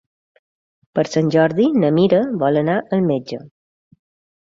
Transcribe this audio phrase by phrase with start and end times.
[0.99, 3.43] Per Sant Jordi na Mira vol anar al metge.